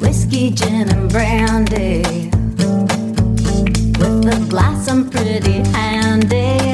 Whiskey, 0.00 0.50
gin, 0.50 0.88
and 0.88 1.10
brandy. 1.10 2.30
With 3.98 4.26
a 4.26 4.46
glass, 4.48 4.88
I'm 4.88 5.10
pretty 5.10 5.60
handy. 5.76 6.72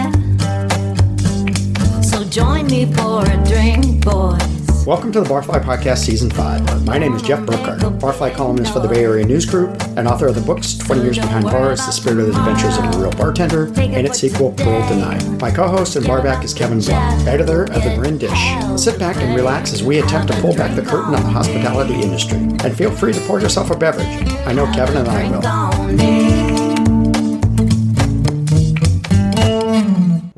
So 2.00 2.22
join 2.24 2.66
me 2.66 2.86
for 2.94 3.24
a 3.24 3.44
drink, 3.44 4.04
boys. 4.04 4.57
Welcome 4.88 5.12
to 5.12 5.20
the 5.20 5.28
Barfly 5.28 5.62
Podcast 5.62 5.98
Season 5.98 6.30
5. 6.30 6.86
My 6.86 6.96
name 6.96 7.12
is 7.12 7.20
Jeff 7.20 7.40
Burkhart, 7.40 8.00
Barfly 8.00 8.34
columnist 8.34 8.72
for 8.72 8.80
the 8.80 8.88
Bay 8.88 9.04
Area 9.04 9.26
News 9.26 9.44
Group 9.44 9.78
and 9.98 10.08
author 10.08 10.28
of 10.28 10.34
the 10.34 10.40
books 10.40 10.78
20 10.78 11.02
Years 11.02 11.18
Behind 11.18 11.44
Bars, 11.44 11.84
The 11.84 11.92
Spirit 11.92 12.20
of 12.20 12.32
the 12.32 12.38
Adventures 12.38 12.78
of 12.78 12.94
a 12.94 12.98
Real 12.98 13.10
Bartender, 13.10 13.66
and 13.78 14.06
its 14.06 14.18
sequel, 14.18 14.52
Pearl 14.52 14.88
Denied. 14.88 15.42
My 15.42 15.50
co-host 15.50 15.96
and 15.96 16.06
barback 16.06 16.42
is 16.42 16.54
Kevin 16.54 16.80
Blum, 16.80 17.28
editor 17.28 17.64
of 17.64 17.84
The 17.84 17.96
Marin 17.98 18.16
Dish. 18.16 18.80
Sit 18.82 18.98
back 18.98 19.16
and 19.16 19.36
relax 19.36 19.74
as 19.74 19.82
we 19.82 19.98
attempt 19.98 20.32
to 20.32 20.40
pull 20.40 20.54
back 20.54 20.74
the 20.74 20.80
curtain 20.80 21.14
on 21.14 21.22
the 21.22 21.28
hospitality 21.28 22.00
industry. 22.00 22.38
And 22.38 22.74
feel 22.74 22.90
free 22.90 23.12
to 23.12 23.20
pour 23.26 23.40
yourself 23.40 23.70
a 23.70 23.76
beverage. 23.76 24.06
I 24.46 24.54
know 24.54 24.64
Kevin 24.72 24.96
and 24.96 25.06
I 25.06 25.30
will. 25.30 26.27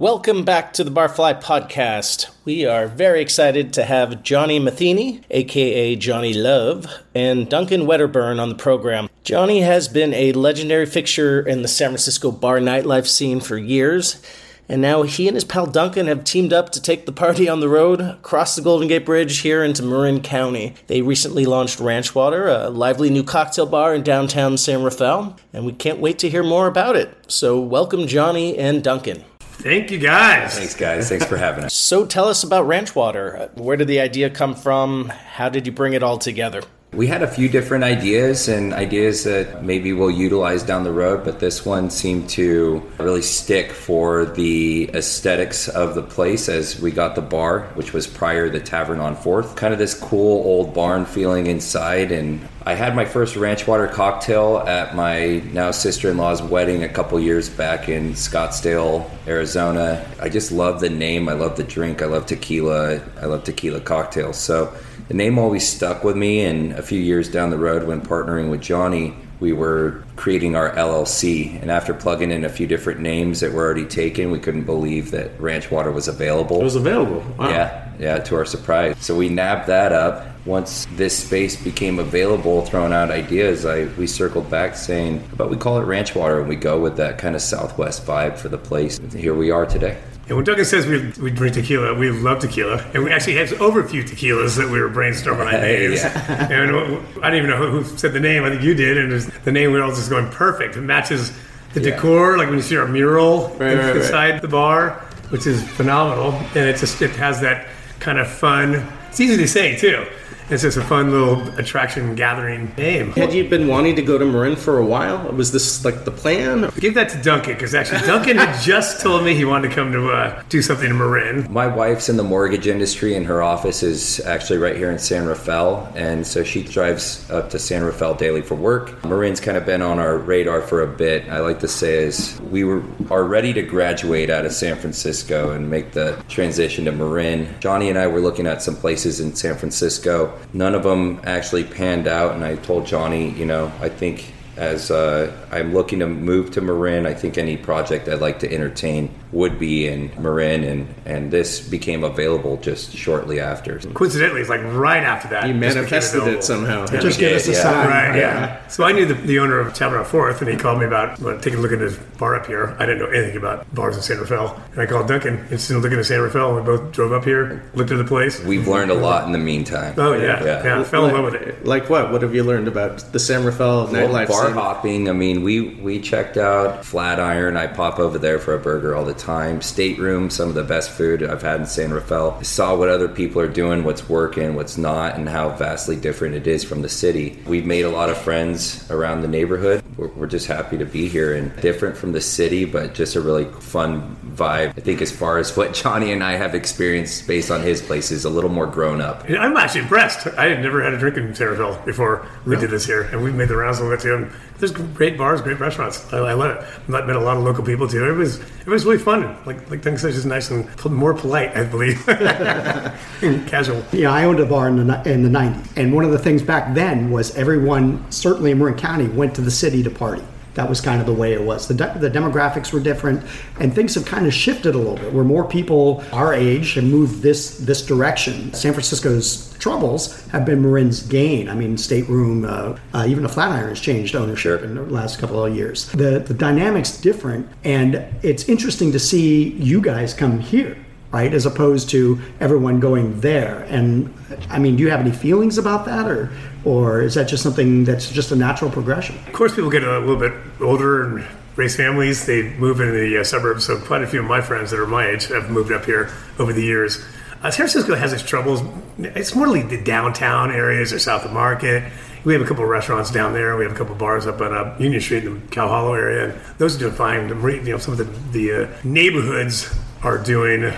Welcome 0.01 0.47
back 0.47 0.73
to 0.73 0.83
the 0.83 0.91
Barfly 0.91 1.43
Podcast. 1.43 2.31
We 2.47 2.65
are 2.65 2.87
very 2.87 3.21
excited 3.21 3.75
to 3.75 3.85
have 3.85 4.23
Johnny 4.23 4.59
Metheny, 4.59 5.23
aka 5.31 5.95
Johnny 5.95 6.33
Love, 6.33 6.87
and 7.15 7.51
Duncan 7.51 7.85
Wedderburn 7.85 8.41
on 8.41 8.49
the 8.49 8.55
program. 8.55 9.11
Johnny 9.25 9.61
has 9.61 9.89
been 9.89 10.15
a 10.15 10.33
legendary 10.33 10.87
fixture 10.87 11.47
in 11.47 11.61
the 11.61 11.69
San 11.69 11.91
Francisco 11.91 12.31
bar 12.31 12.61
nightlife 12.61 13.07
scene 13.07 13.41
for 13.41 13.59
years, 13.59 14.23
and 14.71 14.81
now 14.81 15.03
he 15.03 15.29
and 15.29 15.35
his 15.35 15.45
pal 15.45 15.67
Duncan 15.67 16.07
have 16.07 16.25
teamed 16.25 16.55
up 16.55 16.71
to 16.71 16.81
take 16.81 17.05
the 17.05 17.13
party 17.13 17.47
on 17.47 17.61
the 17.61 17.69
road 17.69 18.01
across 18.01 18.57
the 18.57 18.63
Golden 18.63 18.89
Gate 18.89 19.05
Bridge 19.05 19.41
here 19.41 19.63
into 19.63 19.83
Marin 19.83 20.23
County. 20.23 20.77
They 20.87 21.03
recently 21.03 21.45
launched 21.45 21.79
Ranch 21.79 22.15
Water, 22.15 22.49
a 22.49 22.71
lively 22.71 23.11
new 23.11 23.23
cocktail 23.23 23.67
bar 23.67 23.95
in 23.95 24.03
downtown 24.03 24.57
San 24.57 24.83
Rafael, 24.83 25.37
and 25.53 25.67
we 25.67 25.73
can't 25.73 26.01
wait 26.01 26.19
to 26.21 26.31
hear 26.31 26.43
more 26.43 26.69
about 26.69 26.97
it. 26.97 27.15
So, 27.29 27.61
welcome, 27.61 28.07
Johnny 28.07 28.57
and 28.57 28.83
Duncan. 28.83 29.27
Thank 29.63 29.91
you, 29.91 29.99
guys. 29.99 30.57
Thanks, 30.59 30.75
guys. 30.75 31.09
Thanks 31.09 31.27
for 31.27 31.37
having 31.37 31.65
us. 31.65 31.75
So 31.75 32.07
tell 32.07 32.29
us 32.29 32.43
about 32.43 32.67
Ranch 32.67 32.95
Water. 32.95 33.37
Uh, 33.37 33.61
Where 33.61 33.77
did 33.77 33.89
the 33.89 34.01
idea 34.01 34.31
come 34.31 34.55
from? 34.55 35.11
How 35.11 35.49
did 35.51 35.67
you 35.67 35.73
bring 35.73 35.93
it 35.93 36.03
all 36.03 36.17
together? 36.19 36.63
We 36.93 37.07
had 37.07 37.23
a 37.23 37.29
few 37.29 37.49
different 37.49 37.85
ideas 37.85 38.49
and 38.49 38.75
ideas 38.75 39.23
that 39.23 39.63
maybe 39.63 39.93
we'll 39.93 40.11
utilize 40.11 40.65
down 40.65 40.83
the 40.83 40.91
road, 40.91 41.25
but 41.25 41.39
this 41.39 41.65
one 41.65 41.89
seemed 41.89 42.29
to 42.31 42.83
really 42.99 43.23
stick 43.23 43.71
for 43.71 44.25
the 44.25 44.91
aesthetics 44.93 45.69
of 45.69 45.95
the 45.95 46.03
place 46.03 46.49
as 46.49 46.81
we 46.81 46.91
got 46.91 47.15
the 47.15 47.23
bar, 47.23 47.61
which 47.75 47.93
was 47.93 48.09
prior 48.09 48.49
the 48.49 48.59
Tavern 48.59 48.99
on 48.99 49.15
Fourth. 49.15 49.55
Kind 49.55 49.73
of 49.73 49.79
this 49.79 49.95
cool 49.95 50.45
old 50.45 50.75
barn 50.75 51.07
feeling 51.07 51.47
inside. 51.47 52.11
And 52.11 52.41
I 52.67 52.75
had 52.75 52.97
my 52.97 53.05
first 53.05 53.37
ranch 53.37 53.69
water 53.69 53.87
cocktail 53.87 54.59
at 54.67 54.97
my 54.97 55.45
now 55.53 55.71
sister 55.71 56.11
in 56.11 56.17
law's 56.17 56.43
wedding 56.43 56.83
a 56.83 56.89
couple 56.89 57.21
years 57.21 57.49
back 57.49 57.89
in 57.89 58.15
Scottsdale, 58.15 59.09
Arizona. 59.29 60.05
I 60.21 60.29
just 60.29 60.51
love 60.51 60.81
the 60.81 60.91
name. 60.91 61.29
I 61.29 61.35
love 61.35 61.57
the 61.57 61.63
drink. 61.63 62.03
I 62.03 62.07
love 62.07 62.27
tequila. 62.27 63.01
I 63.21 63.27
love 63.27 63.45
tequila 63.45 63.81
cocktails. 63.81 64.39
So 64.39 64.75
the 65.11 65.17
name 65.17 65.41
always 65.41 65.69
stuck 65.69 66.05
with 66.05 66.17
me. 66.17 66.45
And 66.45 66.73
a 66.75 66.83
few 66.83 67.01
years 67.01 67.29
down 67.29 67.51
the 67.51 67.59
road, 67.59 67.83
when 67.83 68.01
partnering 68.01 68.49
with 68.49 68.61
Johnny, 68.61 69.13
we 69.41 69.53
were 69.53 70.05
creating 70.15 70.55
our 70.55 70.71
LLC. 70.77 71.61
And 71.61 71.69
after 71.69 71.93
plugging 71.93 72.31
in 72.31 72.45
a 72.45 72.49
few 72.49 72.69
different 72.69 73.01
names 73.01 73.41
that 73.41 73.53
were 73.53 73.65
already 73.65 73.87
taken, 73.87 74.31
we 74.31 74.39
couldn't 74.39 74.67
believe 74.67 75.11
that 75.11 75.39
Ranch 75.41 75.69
Water 75.69 75.91
was 75.91 76.07
available. 76.07 76.61
It 76.61 76.65
was 76.65 76.77
available. 76.77 77.25
Wow. 77.37 77.49
Yeah, 77.49 77.89
yeah, 77.99 78.19
to 78.19 78.37
our 78.37 78.45
surprise. 78.45 78.95
So 79.01 79.17
we 79.17 79.29
nabbed 79.29 79.67
that 79.67 79.93
up. 79.93 80.29
Once 80.47 80.87
this 80.95 81.19
space 81.19 81.61
became 81.61 81.99
available, 81.99 82.63
throwing 82.63 82.93
out 82.93 83.11
ideas, 83.11 83.67
I 83.67 83.87
we 83.99 84.07
circled 84.07 84.49
back 84.49 84.77
saying, 84.77 85.25
"But 85.37 85.51
we 85.51 85.57
call 85.57 85.81
it 85.81 85.85
Ranch 85.87 86.15
Water, 86.15 86.39
and 86.39 86.49
we 86.49 86.55
go 86.55 86.79
with 86.79 86.97
that 86.99 87.19
kind 87.19 87.35
of 87.35 87.43
Southwest 87.43 88.07
vibe 88.07 88.39
for 88.39 88.49
the 88.49 88.59
place." 88.59 88.99
And 88.99 89.13
here 89.13 89.35
we 89.35 89.51
are 89.51 89.67
today. 89.67 89.97
And 90.31 90.37
when 90.37 90.45
Duncan 90.45 90.65
says 90.65 90.87
we, 90.87 91.09
we 91.21 91.33
drink 91.33 91.55
tequila, 91.55 91.93
we 91.93 92.09
love 92.13 92.39
tequila. 92.39 92.79
And 92.95 93.03
we 93.03 93.11
actually 93.11 93.35
had 93.35 93.53
over 93.55 93.81
a 93.81 93.89
few 93.89 94.05
tequilas 94.05 94.57
that 94.59 94.69
we 94.71 94.81
were 94.81 94.89
brainstorming 94.89 95.45
on 95.53 95.61
names. 95.61 96.03
And 96.53 96.71
uh, 96.71 97.01
I 97.21 97.31
don't 97.31 97.39
even 97.39 97.51
know 97.51 97.57
who, 97.69 97.83
said 97.99 98.13
the 98.13 98.21
name. 98.21 98.45
I 98.45 98.51
think 98.51 98.63
you 98.63 98.75
did. 98.75 98.97
And 98.97 99.11
the 99.21 99.51
name, 99.51 99.73
we 99.73 99.79
were 99.79 99.85
all 99.85 99.91
just 99.91 100.09
going 100.09 100.29
perfect. 100.31 100.77
It 100.77 100.83
matches 100.83 101.33
the 101.75 101.81
Yeah. 101.83 101.97
decor, 101.97 102.39
like 102.39 102.47
when 102.47 102.59
you 102.59 102.63
see 102.63 102.77
our 102.77 102.87
mural 102.87 103.49
Right, 103.59 103.75
right, 103.77 103.87
right. 103.87 103.97
inside 103.97 104.41
the 104.41 104.47
bar, 104.47 105.05
which 105.31 105.49
is 105.49 105.69
phenomenal. 105.71 106.31
And 106.55 106.69
it 106.69 106.77
just 106.77 107.03
it 107.03 107.11
has 107.17 107.41
that 107.41 107.67
kind 107.99 108.21
of 108.21 108.29
fun. 108.31 108.87
It's 109.09 109.19
easy 109.19 109.37
to 109.37 109.49
say, 109.49 109.77
too. 109.77 110.07
It's 110.51 110.63
just 110.63 110.77
a 110.77 110.83
fun 110.83 111.13
little 111.13 111.47
attraction 111.61 112.17
gathering 112.17 112.75
name. 112.77 113.13
Had 113.13 113.33
you 113.33 113.49
been 113.49 113.69
wanting 113.69 113.95
to 113.95 114.03
go 114.03 114.19
to 114.19 114.25
Marin 114.25 114.57
for 114.57 114.79
a 114.79 114.85
while? 114.85 115.31
Was 115.31 115.53
this 115.53 115.85
like 115.85 116.05
the 116.05 116.11
plan? 116.11 116.73
Give 116.77 116.93
that 116.95 117.09
to 117.11 117.23
Duncan 117.23 117.53
because 117.53 117.73
actually 117.73 118.01
Duncan 118.01 118.37
had 118.37 118.61
just 118.65 119.01
told 119.01 119.25
me 119.25 119.37
he 119.37 119.45
wanted 119.45 119.69
to 119.69 119.75
come 119.77 119.93
to 119.93 120.11
uh, 120.11 120.43
do 120.49 120.61
something 120.61 120.91
in 120.91 120.99
Marin. 120.99 121.47
My 121.53 121.69
wife's 121.69 122.09
in 122.09 122.17
the 122.17 122.25
mortgage 122.25 122.67
industry, 122.67 123.15
and 123.15 123.25
her 123.27 123.43
office 123.43 123.85
is 123.85 124.19
actually 124.27 124.59
right 124.59 124.75
here 124.75 124.91
in 124.91 124.99
San 124.99 125.25
Rafael. 125.25 125.89
And 125.95 126.27
so 126.27 126.43
she 126.43 126.65
drives 126.65 127.31
up 127.31 127.51
to 127.51 127.59
San 127.61 127.85
Rafael 127.85 128.15
daily 128.15 128.43
for 128.43 128.57
work. 128.57 129.05
Marin's 129.05 129.39
kind 129.39 129.57
of 129.57 129.65
been 129.65 129.83
on 129.83 130.01
our 130.01 130.19
radar 130.19 130.63
for 130.63 130.83
a 130.83 130.89
bit. 130.89 131.29
I 131.29 131.39
like 131.39 131.61
to 131.61 131.69
say 131.69 132.03
is 132.03 132.41
we 132.51 132.65
were 132.65 132.83
are 133.09 133.23
ready 133.23 133.53
to 133.53 133.63
graduate 133.63 134.31
out 134.31 134.45
of 134.45 134.53
San 134.53 134.77
Francisco 134.77 135.53
and 135.53 135.71
make 135.71 135.93
the 135.93 136.21
transition 136.29 136.87
to 136.87 136.93
Marin. 136.93 137.55
Johnny 137.61 137.89
and 137.89 137.97
I 137.97 138.09
were 138.09 138.21
looking 138.21 138.49
at 138.49 138.63
some 138.63 138.75
places 138.75 139.21
in 139.21 139.37
San 139.37 139.57
Francisco. 139.57 140.37
None 140.53 140.75
of 140.75 140.83
them 140.83 141.21
actually 141.25 141.65
panned 141.65 142.09
out, 142.09 142.35
and 142.35 142.45
I 142.45 142.57
told 142.57 142.87
Johnny, 142.87 143.31
you 143.31 143.45
know, 143.45 143.73
I 143.81 143.89
think 143.89 144.33
as 144.61 144.91
uh, 144.91 145.33
I'm 145.51 145.73
looking 145.73 146.01
to 146.01 146.07
move 146.07 146.51
to 146.51 146.61
Marin, 146.61 147.07
I 147.07 147.15
think 147.15 147.39
any 147.39 147.57
project 147.57 148.09
I'd 148.09 148.21
like 148.21 148.41
to 148.41 148.53
entertain 148.53 149.15
would 149.33 149.59
be 149.59 149.87
in 149.89 150.11
Marin, 150.21 150.65
and, 150.65 150.95
and 151.07 151.31
this 151.31 151.67
became 151.67 152.05
available 152.05 152.59
just 152.59 152.95
shortly 152.95 153.41
after. 153.41 153.79
Coincidentally, 153.79 154.41
it's 154.43 154.51
like 154.51 154.61
right 154.65 155.03
after 155.03 155.29
that. 155.29 155.49
You 155.49 155.55
manifested 155.55 156.25
it 156.27 156.45
somehow. 156.45 156.85
Yeah. 156.93 157.01
Just 157.01 157.19
give 157.19 157.33
us 157.37 157.49
a 157.49 157.53
Yeah. 157.53 157.63
sign. 157.63 157.89
Right, 157.89 158.17
yeah. 158.19 158.67
So 158.69 158.85
I 158.85 158.93
knew 158.93 159.07
the, 159.07 159.15
the 159.15 159.39
owner 159.39 159.59
of 159.61 159.73
Tavern 159.73 160.01
on 160.01 160.05
Fourth, 160.05 160.43
and 160.43 160.51
he 160.51 160.57
called 160.57 160.79
me 160.81 160.85
about 160.85 161.19
well, 161.21 161.39
taking 161.41 161.61
a 161.61 161.63
look 161.63 161.73
at 161.73 161.81
his 161.81 161.97
bar 162.19 162.35
up 162.35 162.47
here. 162.47 162.77
I 162.79 162.85
didn't 162.87 162.99
know 162.99 163.07
anything 163.11 163.37
about 163.39 163.73
bars 163.75 163.97
in 163.97 164.03
San 164.03 164.19
Rafael. 164.19 164.61
And 164.73 164.83
I 164.83 164.87
called 164.87 165.09
Duncan, 165.09 165.47
instant 165.51 165.81
looking 165.81 165.99
at 165.99 166.05
San 166.07 166.21
Rafael, 166.21 166.57
and 166.59 166.67
we 166.67 166.77
both 166.77 166.93
drove 166.93 167.13
up 167.13 167.25
here, 167.25 167.63
looked 167.75 167.93
at 167.93 167.99
the 167.99 168.05
place. 168.05 168.43
We've 168.45 168.69
learned 168.69 168.91
a 168.91 168.95
lot 168.95 169.25
in 169.27 169.33
the 169.33 169.39
meantime. 169.39 169.95
Oh, 169.97 170.13
yeah. 170.13 170.45
Yeah. 170.45 170.65
Yeah, 170.65 170.81
I 170.81 170.85
fell 170.85 171.07
in 171.07 171.15
love 171.15 171.25
with 171.33 171.35
it. 171.41 171.65
Like 171.65 171.89
what? 171.89 172.11
What 172.13 172.23
have 172.23 172.35
you 172.35 172.43
learned 172.43 172.69
about 172.69 172.99
the 173.13 173.19
San 173.21 173.45
Rafael 173.45 173.85
Well, 173.87 174.09
nightlife 174.09 174.29
bar 174.55 174.75
hopping. 174.75 175.09
I 175.09 175.13
mean, 175.13 175.43
we 175.43 175.61
we 175.61 176.01
checked 176.01 176.37
out 176.37 176.85
Flatiron. 176.85 177.57
I 177.57 177.67
pop 177.67 177.99
over 177.99 178.19
there 178.19 178.39
for 178.39 178.55
a 178.55 178.59
burger 178.59 178.95
all 178.95 179.05
the 179.05 179.15
time. 179.15 179.61
Stateroom, 179.61 180.31
some 180.31 180.49
of 180.49 180.55
the 180.55 180.65
best 180.65 180.91
food 180.91 181.23
I've 181.23 181.43
had 181.43 181.61
in 181.61 181.67
San 181.67 181.93
Rafael. 181.93 182.37
I 182.39 182.43
saw 182.43 182.77
what 182.77 182.89
other 182.89 183.09
people 183.09 183.41
are 183.41 183.49
doing, 183.49 183.85
what's 183.85 184.09
working, 184.09 184.55
what's 184.55 184.79
not, 184.79 185.17
and 185.17 185.29
how 185.29 185.51
vastly 185.51 185.97
different 185.97 186.35
it 186.35 186.47
is 186.47 186.65
from 186.65 186.83
the 186.83 186.89
city. 186.89 187.39
We've 187.47 187.67
made 187.67 187.85
a 187.85 187.91
lot 187.91 188.11
of 188.11 188.19
friends 188.19 188.91
around 188.91 189.23
the 189.23 189.29
neighborhood. 189.29 189.83
We're, 189.97 190.09
we're 190.09 190.27
just 190.27 190.47
happy 190.47 190.79
to 190.79 190.85
be 190.85 191.09
here 191.09 191.37
and 191.37 191.55
different 191.61 191.97
from 191.97 192.13
the 192.13 192.21
city, 192.21 192.65
but 192.65 192.95
just 192.95 193.17
a 193.17 193.21
really 193.21 193.45
fun 193.61 194.17
vibe. 194.35 194.71
I 194.71 194.81
think 194.81 195.03
as 195.03 195.11
far 195.13 195.39
as 195.39 195.57
what 195.57 195.75
Johnny 195.75 196.13
and 196.13 196.23
I 196.23 196.37
have 196.37 196.55
experienced 196.55 197.27
based 197.27 197.51
on 197.51 197.63
his 197.63 197.83
place 197.83 198.11
is 198.11 198.25
a 198.25 198.31
little 198.31 198.51
more 198.51 198.67
grown 198.67 199.01
up. 199.01 199.29
I'm 199.29 199.57
actually 199.57 199.83
impressed. 199.83 200.27
I 200.27 200.49
had 200.49 200.63
never 200.63 200.83
had 200.83 200.95
a 200.95 200.99
drink 200.99 201.17
in 201.17 201.35
San 201.35 201.49
Rafael 201.49 201.81
before 201.85 202.27
we 202.47 202.57
did 202.57 202.71
this 202.71 202.87
here, 202.87 203.03
and 203.03 203.23
we've 203.23 203.35
made 203.35 203.49
the 203.49 203.57
rounds 203.57 203.79
a 203.79 203.85
little 203.85 203.97
bit 203.97 204.30
There's 204.59 204.73
great 204.73 205.17
bars, 205.17 205.41
great 205.41 205.59
restaurants. 205.59 206.13
I, 206.13 206.19
I 206.19 206.33
love 206.35 206.57
it. 206.57 206.69
I've 206.95 207.07
met 207.07 207.17
a 207.17 207.21
lot 207.21 207.37
of 207.37 207.43
local 207.43 207.65
people 207.65 207.89
too. 207.89 208.05
It 208.05 208.13
was 208.13 208.39
it 208.39 208.67
was 208.67 208.85
really 208.85 208.99
fun. 208.99 209.37
Like 209.47 209.71
like 209.71 209.83
said, 209.83 210.13
just 210.13 210.27
nice 210.27 210.51
and 210.51 210.69
more 210.85 211.15
polite, 211.15 211.57
I 211.57 211.65
believe, 211.65 212.05
casual. 213.47 213.83
Yeah, 213.93 214.13
I 214.13 214.25
owned 214.25 214.41
a 214.41 214.47
bar 214.47 214.69
in 214.69 214.87
the 214.87 215.11
in 215.11 215.23
the 215.23 215.31
'90s, 215.31 215.67
and 215.77 215.95
one 215.95 216.05
of 216.05 216.11
the 216.11 216.19
things 216.19 216.43
back 216.43 216.75
then 216.75 217.11
was 217.11 217.35
everyone, 217.37 218.11
certainly 218.11 218.51
in 218.51 218.59
Marin 218.59 218.77
County, 218.77 219.09
went 219.09 219.35
to 219.37 219.41
the 219.41 219.51
city 219.51 219.83
to 219.83 219.91
party. 219.91 220.23
That 220.61 220.69
was 220.69 220.83
kind 220.83 221.01
of 221.01 221.07
the 221.07 221.15
way 221.15 221.33
it 221.33 221.41
was. 221.41 221.69
The, 221.69 221.73
de- 221.73 221.99
the 221.99 222.11
demographics 222.11 222.71
were 222.71 222.81
different, 222.81 223.25
and 223.59 223.75
things 223.75 223.95
have 223.95 224.05
kind 224.05 224.27
of 224.27 224.35
shifted 224.35 224.75
a 224.75 224.79
little 224.79 224.97
bit. 224.97 225.11
Where 225.11 225.25
more 225.25 225.43
people 225.43 226.05
our 226.13 226.35
age 226.35 226.75
have 226.75 226.85
moved 226.85 227.23
this 227.23 227.57
this 227.57 227.81
direction. 227.87 228.53
San 228.53 228.75
Francisco's 228.75 229.57
troubles 229.59 230.27
have 230.29 230.45
been 230.45 230.61
Marin's 230.61 231.03
gain. 231.03 231.49
I 231.49 231.55
mean, 231.55 231.79
stateroom, 231.79 232.45
uh, 232.45 232.77
uh, 232.93 233.07
even 233.09 233.23
the 233.23 233.31
Flatiron 233.31 233.71
has 233.71 233.81
changed 233.81 234.15
ownership 234.15 234.63
in 234.63 234.75
the 234.75 234.83
last 234.83 235.19
couple 235.19 235.43
of 235.43 235.57
years. 235.57 235.91
The 235.93 236.19
the 236.19 236.35
dynamics 236.35 236.99
different, 236.99 237.49
and 237.65 238.05
it's 238.23 238.47
interesting 238.47 238.93
to 238.93 238.99
see 238.99 239.53
you 239.53 239.81
guys 239.81 240.13
come 240.13 240.41
here 240.41 240.77
right? 241.13 241.33
As 241.33 241.47
opposed 241.47 241.91
to 241.91 242.21
everyone 242.39 242.81
going 242.81 243.21
there. 243.21 243.67
And 243.69 244.13
I 244.49 244.59
mean, 244.59 244.77
do 244.77 244.83
you 244.83 244.91
have 244.91 245.01
any 245.01 245.13
feelings 245.13 245.59
about 245.59 245.85
that, 245.87 246.07
or 246.07 246.31
or 246.65 247.01
is 247.01 247.15
that 247.15 247.29
just 247.29 247.43
something 247.43 247.85
that's 247.85 248.11
just 248.11 248.33
a 248.33 248.37
natural 248.37 248.71
progression? 248.71 249.17
Of 249.27 249.33
course, 249.33 249.55
people 249.55 249.71
get 249.71 249.83
a 249.83 249.99
little 249.99 250.17
bit 250.17 250.33
older 250.61 251.03
and 251.03 251.27
raise 251.57 251.77
families. 251.77 252.27
They 252.27 252.43
move 252.55 252.81
into 252.81 252.93
the 252.93 253.19
uh, 253.19 253.25
suburbs. 253.25 253.65
So 253.65 253.79
quite 253.79 254.03
a 254.03 254.07
few 254.07 254.21
of 254.21 254.27
my 254.27 254.41
friends 254.41 254.71
that 254.71 254.79
are 254.79 254.87
my 254.87 255.07
age 255.07 255.27
have 255.29 255.51
moved 255.51 255.73
up 255.73 255.85
here 255.85 256.11
over 256.39 256.53
the 256.53 256.63
years. 256.63 257.05
Uh, 257.43 257.51
San 257.51 257.67
Francisco 257.67 257.95
has 257.95 258.13
its 258.13 258.23
troubles. 258.23 258.63
It's 258.99 259.35
more 259.35 259.49
like 259.49 259.71
the 259.71 259.83
downtown 259.83 260.51
areas 260.51 260.93
or 260.93 260.99
south 260.99 261.25
of 261.25 261.33
Market. 261.33 261.91
We 262.23 262.35
have 262.35 262.43
a 262.43 262.45
couple 262.45 262.65
of 262.65 262.69
restaurants 262.69 263.11
down 263.11 263.33
there. 263.33 263.57
We 263.57 263.65
have 263.65 263.73
a 263.73 263.77
couple 263.77 263.95
of 263.95 263.99
bars 263.99 264.27
up 264.27 264.43
on 264.43 264.53
uh, 264.53 264.77
Union 264.79 265.01
Street 265.01 265.25
in 265.25 265.41
the 265.41 265.47
Cow 265.47 265.67
Hollow 265.67 265.95
area, 265.95 266.31
and 266.31 266.41
those 266.59 266.77
are 266.77 266.79
doing 266.79 266.93
fine. 266.93 267.29
You 267.29 267.73
know, 267.73 267.79
some 267.79 267.93
of 267.93 267.99
the 267.99 268.05
the 268.33 268.65
uh, 268.65 268.77
neighborhoods 268.85 269.75
are 270.03 270.19
doing 270.19 270.71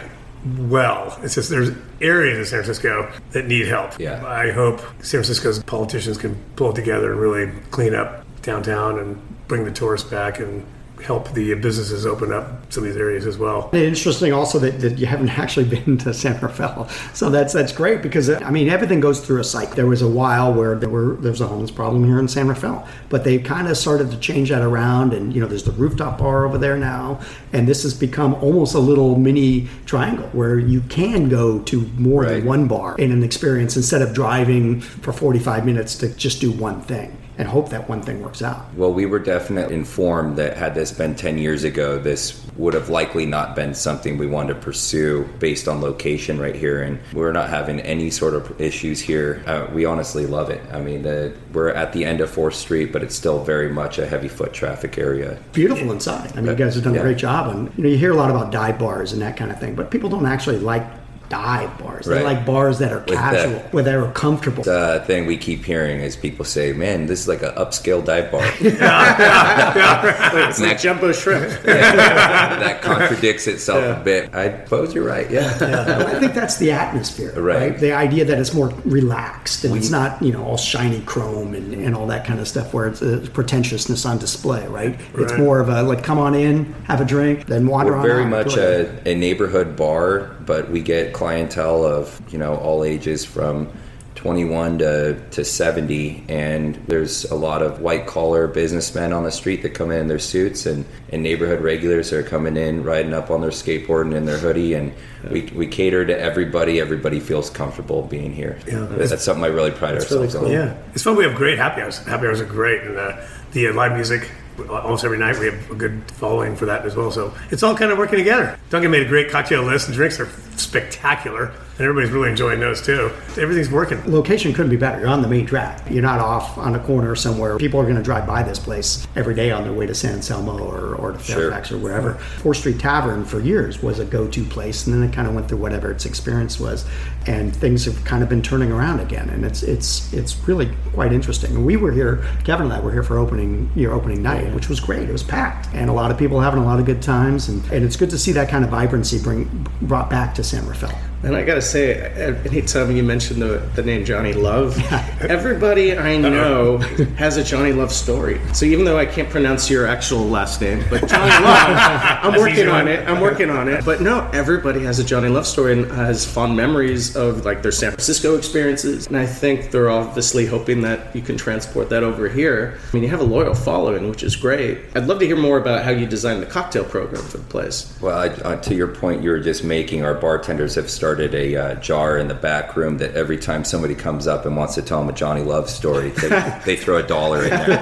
well. 0.44 1.18
It's 1.22 1.34
just 1.34 1.50
there's 1.50 1.70
areas 2.00 2.38
in 2.38 2.44
San 2.44 2.64
Francisco 2.64 3.12
that 3.30 3.46
need 3.46 3.66
help. 3.66 3.98
Yeah. 3.98 4.24
I 4.26 4.50
hope 4.50 4.80
San 5.00 5.20
Francisco's 5.22 5.62
politicians 5.62 6.18
can 6.18 6.34
pull 6.56 6.70
it 6.70 6.74
together 6.74 7.12
and 7.12 7.20
really 7.20 7.50
clean 7.70 7.94
up 7.94 8.24
downtown 8.42 8.98
and 8.98 9.20
bring 9.48 9.64
the 9.64 9.70
tourists 9.70 10.08
back 10.08 10.38
and 10.40 10.66
help 11.02 11.32
the 11.32 11.54
businesses 11.54 12.06
open 12.06 12.32
up 12.32 12.72
some 12.72 12.84
of 12.84 12.90
these 12.90 12.98
areas 12.98 13.26
as 13.26 13.38
well. 13.38 13.68
And 13.72 13.82
interesting 13.82 14.32
also 14.32 14.58
that, 14.60 14.80
that 14.80 14.98
you 14.98 15.06
haven't 15.06 15.28
actually 15.38 15.66
been 15.66 15.98
to 15.98 16.14
San 16.14 16.38
Rafael. 16.40 16.88
So 17.12 17.30
that's 17.30 17.52
that's 17.52 17.72
great 17.72 18.02
because 18.02 18.28
uh, 18.28 18.40
I 18.44 18.50
mean 18.50 18.68
everything 18.68 19.00
goes 19.00 19.20
through 19.20 19.40
a 19.40 19.44
cycle. 19.44 19.74
There 19.74 19.86
was 19.86 20.02
a 20.02 20.08
while 20.08 20.52
where 20.52 20.74
there 20.76 20.88
were 20.88 21.16
there 21.16 21.30
was 21.30 21.40
a 21.40 21.46
homeless 21.46 21.70
problem 21.70 22.04
here 22.04 22.18
in 22.18 22.28
San 22.28 22.48
Rafael, 22.48 22.86
but 23.08 23.24
they 23.24 23.38
kind 23.38 23.68
of 23.68 23.76
started 23.76 24.10
to 24.10 24.18
change 24.18 24.50
that 24.50 24.62
around 24.62 25.12
and 25.12 25.34
you 25.34 25.40
know 25.40 25.46
there's 25.46 25.64
the 25.64 25.72
rooftop 25.72 26.18
bar 26.18 26.44
over 26.44 26.58
there 26.58 26.76
now 26.76 27.20
and 27.52 27.66
this 27.68 27.82
has 27.82 27.94
become 27.94 28.34
almost 28.34 28.74
a 28.74 28.78
little 28.78 29.18
mini 29.18 29.68
triangle 29.86 30.28
where 30.32 30.58
you 30.58 30.80
can 30.82 31.28
go 31.28 31.58
to 31.60 31.80
more 31.98 32.22
Right. 32.22 32.36
than 32.36 32.44
one 32.44 32.68
bar 32.68 32.94
in 32.98 33.10
an 33.10 33.22
experience 33.22 33.76
instead 33.76 34.02
of 34.02 34.12
driving 34.14 34.80
for 34.80 35.12
45 35.12 35.64
minutes 35.66 35.96
to 35.96 36.08
just 36.14 36.40
do 36.40 36.52
one 36.52 36.80
thing 36.82 37.16
and 37.38 37.48
hope 37.48 37.70
that 37.70 37.88
one 37.88 38.02
thing 38.02 38.22
works 38.22 38.42
out. 38.42 38.72
Well, 38.74 38.92
we 38.92 39.06
were 39.06 39.18
definitely 39.18 39.74
informed 39.74 40.36
that 40.36 40.56
had 40.56 40.74
this 40.74 40.92
been 40.92 41.14
10 41.14 41.38
years 41.38 41.64
ago, 41.64 41.98
this 41.98 42.44
would 42.56 42.74
have 42.74 42.90
likely 42.90 43.24
not 43.24 43.56
been 43.56 43.74
something 43.74 44.18
we 44.18 44.26
wanted 44.26 44.54
to 44.54 44.60
pursue 44.60 45.28
based 45.38 45.68
on 45.68 45.80
location 45.80 46.38
right 46.38 46.54
here. 46.54 46.82
And 46.82 47.00
we're 47.12 47.32
not 47.32 47.48
having 47.48 47.80
any 47.80 48.10
sort 48.10 48.34
of 48.34 48.60
issues 48.60 49.00
here. 49.00 49.42
Uh, 49.46 49.66
we 49.72 49.84
honestly 49.84 50.26
love 50.26 50.50
it. 50.50 50.60
I 50.72 50.80
mean, 50.80 51.02
the, 51.02 51.34
we're 51.52 51.70
at 51.70 51.92
the 51.92 52.04
end 52.04 52.20
of 52.20 52.30
4th 52.30 52.54
Street, 52.54 52.92
but 52.92 53.02
it's 53.02 53.14
still 53.14 53.42
very 53.42 53.70
much 53.70 53.98
a 53.98 54.06
heavy 54.06 54.28
foot 54.28 54.52
traffic 54.52 54.98
area. 54.98 55.38
beautiful 55.52 55.90
inside. 55.90 56.32
I 56.32 56.36
mean, 56.36 56.46
you 56.46 56.54
guys 56.54 56.74
have 56.74 56.84
done 56.84 56.96
a 56.96 57.00
great 57.00 57.16
job. 57.18 57.54
And 57.54 57.72
you 57.76 57.84
know, 57.84 57.90
you 57.90 57.96
hear 57.96 58.12
a 58.12 58.16
lot 58.16 58.30
about 58.30 58.52
dive 58.52 58.78
bars 58.78 59.12
and 59.12 59.22
that 59.22 59.36
kind 59.36 59.50
of 59.50 59.58
thing, 59.58 59.74
but 59.74 59.90
people 59.90 60.10
don't 60.10 60.26
actually 60.26 60.58
like 60.58 61.01
dive 61.32 61.78
bars—they're 61.78 62.22
like 62.22 62.44
bars 62.44 62.78
that 62.78 62.92
are 62.92 63.00
casual, 63.00 63.58
where 63.70 63.82
they're 63.82 64.12
comfortable. 64.12 64.62
The 64.62 65.02
thing 65.06 65.24
we 65.24 65.38
keep 65.38 65.64
hearing 65.64 66.00
is 66.00 66.14
people 66.14 66.44
say, 66.44 66.74
man, 66.74 67.06
this 67.06 67.20
is 67.20 67.28
like 67.28 67.42
an 67.42 67.54
upscale 67.54 68.04
dive 68.04 68.30
bar. 68.30 68.42
It's 70.52 70.60
like 70.60 70.78
jumbo 70.78 71.12
shrimp. 71.12 71.62
that 71.62 72.82
contradicts 72.82 73.46
itself 73.46 73.98
a 73.98 74.04
bit. 74.04 74.34
I 74.34 74.64
suppose 74.64 74.94
you're 74.94 75.06
right. 75.06 75.30
Yeah. 75.30 75.56
Well, 75.58 76.06
I 76.06 76.20
think 76.20 76.34
that's 76.34 76.58
the 76.58 76.72
atmosphere, 76.72 77.32
right. 77.40 77.70
Right. 77.70 77.78
The 77.78 77.92
idea 77.92 78.26
that 78.26 78.38
it's 78.38 78.52
more 78.52 78.68
relaxed 78.84 79.64
and 79.64 79.74
it's 79.74 79.90
not, 79.90 80.20
you 80.20 80.32
know, 80.32 80.44
all 80.44 80.58
shiny 80.58 81.00
chrome 81.02 81.54
and, 81.54 81.72
and 81.72 81.94
all 81.94 82.06
that 82.08 82.26
kind 82.26 82.40
of 82.40 82.48
stuff 82.48 82.74
where 82.74 82.88
it's 82.88 83.00
uh, 83.00 83.26
pretentiousness 83.32 84.04
on 84.04 84.18
display, 84.18 84.66
right? 84.68 84.98
It's 85.14 85.32
more 85.38 85.60
of 85.60 85.70
a 85.70 85.82
like, 85.82 86.04
come 86.04 86.18
on 86.18 86.34
in, 86.34 86.72
have 86.84 87.00
a 87.00 87.04
drink, 87.06 87.46
then 87.46 87.66
wander 87.66 87.92
We're 87.92 87.98
on 87.98 88.06
very 88.06 88.26
much 88.26 88.56
a, 88.56 89.08
a 89.08 89.14
neighborhood 89.14 89.76
bar, 89.76 90.36
but 90.44 90.70
we 90.70 90.82
get 90.82 91.14
clientele 91.22 91.84
of 91.84 92.20
you 92.32 92.38
know 92.38 92.56
all 92.56 92.82
ages 92.82 93.24
from 93.24 93.68
21 94.16 94.78
to, 94.78 95.28
to 95.30 95.44
70 95.44 96.24
and 96.28 96.74
there's 96.86 97.24
a 97.30 97.34
lot 97.34 97.62
of 97.62 97.80
white 97.80 98.06
collar 98.06 98.46
businessmen 98.46 99.12
on 99.12 99.22
the 99.24 99.30
street 99.30 99.62
that 99.62 99.70
come 99.70 99.90
in 99.92 100.00
in 100.00 100.08
their 100.08 100.18
suits 100.18 100.66
and, 100.66 100.84
and 101.10 101.22
neighborhood 101.22 101.60
regulars 101.60 102.12
are 102.12 102.22
coming 102.24 102.56
in 102.56 102.82
riding 102.82 103.14
up 103.14 103.30
on 103.30 103.40
their 103.40 103.50
skateboard 103.50 104.02
and 104.02 104.14
in 104.14 104.24
their 104.24 104.38
hoodie 104.38 104.74
and 104.74 104.92
we, 105.30 105.42
we 105.54 105.66
cater 105.66 106.04
to 106.04 106.16
everybody 106.18 106.80
everybody 106.80 107.20
feels 107.20 107.48
comfortable 107.50 108.02
being 108.02 108.32
here 108.32 108.58
Yeah. 108.66 108.86
that's, 108.90 109.24
something 109.24 109.44
i 109.44 109.48
really 109.48 109.70
pride 109.70 109.92
really 109.94 110.02
ourselves 110.04 110.34
cool. 110.34 110.46
on 110.46 110.50
Yeah. 110.52 110.76
It's 110.94 111.04
fun. 111.04 111.16
We 111.16 111.24
have 111.24 111.36
great 111.36 111.56
happy 111.58 111.82
hours. 111.82 111.98
Happy 111.98 112.26
hours 112.26 112.40
are 112.40 112.44
great, 112.46 112.82
and 112.82 112.98
uh, 112.98 113.16
the 113.52 113.68
uh, 113.68 113.72
live 113.74 113.92
music 113.94 114.30
almost 114.70 115.04
every 115.04 115.18
night 115.18 115.38
we 115.38 115.46
have 115.46 115.70
a 115.70 115.74
good 115.74 116.02
following 116.12 116.56
for 116.56 116.66
that 116.66 116.84
as 116.84 116.94
well. 116.94 117.10
So 117.10 117.34
it's 117.50 117.62
all 117.62 117.74
kind 117.74 117.90
of 117.90 117.98
working 117.98 118.18
together. 118.18 118.58
Duncan 118.70 118.90
made 118.90 119.02
a 119.02 119.08
great 119.08 119.30
cocktail 119.30 119.62
list, 119.62 119.88
and 119.88 119.94
drinks 119.96 120.18
are 120.20 120.28
spectacular, 120.56 121.52
and 121.82 121.88
everybody's 121.88 122.14
really 122.14 122.30
enjoying 122.30 122.60
those 122.60 122.80
too. 122.80 123.10
Everything's 123.36 123.68
working. 123.68 124.00
location 124.08 124.52
couldn't 124.52 124.70
be 124.70 124.76
better. 124.76 125.00
You're 125.00 125.08
on 125.08 125.20
the 125.20 125.26
main 125.26 125.46
track. 125.46 125.82
You're 125.90 126.02
not 126.02 126.20
off 126.20 126.56
on 126.56 126.76
a 126.76 126.78
corner 126.78 127.16
somewhere. 127.16 127.58
People 127.58 127.80
are 127.80 127.84
going 127.84 127.96
to 127.96 128.02
drive 128.02 128.24
by 128.24 128.44
this 128.44 128.60
place 128.60 129.04
every 129.16 129.34
day 129.34 129.50
on 129.50 129.64
their 129.64 129.72
way 129.72 129.86
to 129.86 129.94
San 129.94 130.14
Anselmo 130.14 130.56
or, 130.58 130.94
or 130.94 131.10
to 131.10 131.18
Fairfax 131.18 131.72
or 131.72 131.78
wherever. 131.78 132.14
Fourth 132.14 132.58
Street 132.58 132.78
Tavern 132.78 133.24
for 133.24 133.40
years 133.40 133.82
was 133.82 133.98
a 133.98 134.04
go-to 134.04 134.44
place, 134.44 134.86
and 134.86 134.94
then 134.94 135.02
it 135.02 135.12
kind 135.12 135.26
of 135.26 135.34
went 135.34 135.48
through 135.48 135.58
whatever 135.58 135.90
its 135.90 136.06
experience 136.06 136.60
was, 136.60 136.86
and 137.26 137.54
things 137.54 137.84
have 137.84 138.04
kind 138.04 138.22
of 138.22 138.28
been 138.28 138.42
turning 138.42 138.70
around 138.70 139.00
again, 139.00 139.28
and 139.30 139.44
it's 139.44 139.64
it's 139.64 140.12
it's 140.12 140.36
really 140.46 140.70
quite 140.92 141.12
interesting. 141.12 141.56
And 141.56 141.66
we 141.66 141.76
were 141.76 141.90
here, 141.90 142.24
Kevin 142.44 142.66
and 142.66 142.72
I 142.72 142.78
were 142.78 142.92
here 142.92 143.02
for 143.02 143.18
opening 143.18 143.72
your 143.74 143.92
opening 143.92 144.22
night, 144.22 144.54
which 144.54 144.68
was 144.68 144.78
great. 144.78 145.08
It 145.08 145.12
was 145.12 145.24
packed, 145.24 145.68
and 145.74 145.90
a 145.90 145.92
lot 145.92 146.12
of 146.12 146.18
people 146.18 146.38
having 146.38 146.62
a 146.62 146.64
lot 146.64 146.78
of 146.78 146.86
good 146.86 147.02
times, 147.02 147.48
and, 147.48 147.64
and 147.72 147.84
it's 147.84 147.96
good 147.96 148.10
to 148.10 148.18
see 148.18 148.30
that 148.32 148.48
kind 148.48 148.62
of 148.62 148.70
vibrancy 148.70 149.18
bring 149.20 149.66
brought 149.82 150.08
back 150.08 150.32
to 150.36 150.44
San 150.44 150.64
Rafael. 150.64 150.96
And 151.24 151.36
I 151.36 151.44
gotta 151.44 151.62
say, 151.62 152.00
anytime 152.44 152.96
you 152.96 153.04
mention 153.04 153.38
the, 153.38 153.58
the 153.76 153.82
name 153.82 154.04
Johnny 154.04 154.32
Love, 154.32 154.76
everybody 155.20 155.96
I 155.96 156.16
know 156.16 156.78
has 157.16 157.36
a 157.36 157.44
Johnny 157.44 157.72
Love 157.72 157.92
story. 157.92 158.40
So 158.52 158.66
even 158.66 158.84
though 158.84 158.98
I 158.98 159.06
can't 159.06 159.30
pronounce 159.30 159.70
your 159.70 159.86
actual 159.86 160.24
last 160.24 160.60
name, 160.60 160.84
but 160.90 161.00
Johnny 161.08 161.44
Love, 161.44 162.24
I'm 162.24 162.40
working 162.40 162.68
on 162.68 162.88
it. 162.88 163.08
I'm 163.08 163.20
working 163.20 163.50
on 163.50 163.68
it. 163.68 163.84
But 163.84 164.00
no, 164.00 164.28
everybody 164.32 164.80
has 164.80 164.98
a 164.98 165.04
Johnny 165.04 165.28
Love 165.28 165.46
story 165.46 165.74
and 165.74 165.90
has 165.92 166.26
fond 166.26 166.56
memories 166.56 167.14
of 167.14 167.44
like 167.44 167.62
their 167.62 167.70
San 167.70 167.92
Francisco 167.92 168.36
experiences. 168.36 169.06
And 169.06 169.16
I 169.16 169.26
think 169.26 169.70
they're 169.70 169.90
obviously 169.90 170.46
hoping 170.46 170.82
that 170.82 171.14
you 171.14 171.22
can 171.22 171.36
transport 171.36 171.88
that 171.90 172.02
over 172.02 172.28
here. 172.28 172.80
I 172.92 172.96
mean, 172.96 173.04
you 173.04 173.10
have 173.10 173.20
a 173.20 173.24
loyal 173.24 173.54
following, 173.54 174.08
which 174.08 174.24
is 174.24 174.34
great. 174.34 174.80
I'd 174.96 175.06
love 175.06 175.20
to 175.20 175.26
hear 175.26 175.36
more 175.36 175.58
about 175.58 175.84
how 175.84 175.92
you 175.92 176.06
designed 176.06 176.42
the 176.42 176.46
cocktail 176.46 176.84
program 176.84 177.22
for 177.22 177.38
the 177.38 177.44
place. 177.44 177.96
Well, 178.00 178.18
I, 178.18 178.26
uh, 178.26 178.56
to 178.62 178.74
your 178.74 178.88
point, 178.88 179.22
you 179.22 179.30
were 179.30 179.38
just 179.38 179.62
making. 179.62 180.04
Our 180.04 180.14
bartenders 180.14 180.74
have 180.74 180.90
started 180.90 181.11
a 181.20 181.56
uh, 181.56 181.74
jar 181.76 182.16
in 182.18 182.28
the 182.28 182.34
back 182.34 182.76
room 182.76 182.98
that 182.98 183.14
every 183.14 183.36
time 183.38 183.64
somebody 183.64 183.94
comes 183.94 184.26
up 184.26 184.46
and 184.46 184.56
wants 184.56 184.74
to 184.76 184.82
tell 184.82 185.00
them 185.00 185.08
a 185.08 185.12
Johnny 185.12 185.42
Love 185.42 185.68
story, 185.68 186.10
they, 186.10 186.60
they 186.64 186.76
throw 186.76 186.98
a 186.98 187.02
dollar 187.02 187.42
in 187.44 187.50
there. 187.50 187.62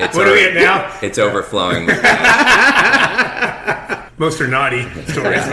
And, 0.00 0.02
uh, 0.02 0.06
it's 0.06 0.16
What 0.16 0.24
do 0.24 0.32
we 0.32 0.44
over- 0.46 0.54
get 0.54 0.62
now? 0.62 0.98
It's 1.02 1.18
overflowing. 1.18 1.86
Most 4.18 4.40
are 4.40 4.48
naughty 4.48 4.82
stories. 5.12 5.44